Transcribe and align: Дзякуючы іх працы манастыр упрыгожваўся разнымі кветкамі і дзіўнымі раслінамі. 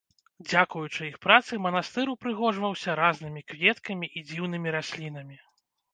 Дзякуючы 0.51 1.01
іх 1.07 1.17
працы 1.25 1.59
манастыр 1.65 2.11
упрыгожваўся 2.15 2.97
разнымі 3.03 3.45
кветкамі 3.53 4.07
і 4.17 4.25
дзіўнымі 4.31 4.69
раслінамі. 4.79 5.37